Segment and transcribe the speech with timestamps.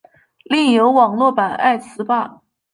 [0.45, 2.41] 另有网络版爱词霸。